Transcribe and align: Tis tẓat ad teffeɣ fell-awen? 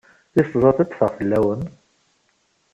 Tis 0.33 0.47
tẓat 0.53 0.77
ad 0.83 0.89
teffeɣ 0.89 1.11
fell-awen? 1.17 1.61